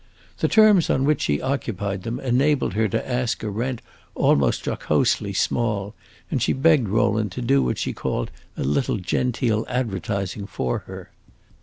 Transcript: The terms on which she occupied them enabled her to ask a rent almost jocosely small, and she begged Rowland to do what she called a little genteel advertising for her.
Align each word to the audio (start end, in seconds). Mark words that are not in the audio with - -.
The 0.39 0.47
terms 0.47 0.89
on 0.89 1.03
which 1.05 1.21
she 1.21 1.43
occupied 1.43 2.01
them 2.01 2.19
enabled 2.19 2.73
her 2.73 2.87
to 2.87 3.07
ask 3.07 3.43
a 3.43 3.51
rent 3.51 3.83
almost 4.15 4.63
jocosely 4.65 5.31
small, 5.31 5.93
and 6.31 6.41
she 6.41 6.53
begged 6.53 6.89
Rowland 6.89 7.31
to 7.33 7.41
do 7.43 7.61
what 7.61 7.77
she 7.77 7.93
called 7.93 8.31
a 8.57 8.63
little 8.63 8.97
genteel 8.97 9.63
advertising 9.69 10.47
for 10.47 10.79
her. 10.89 11.11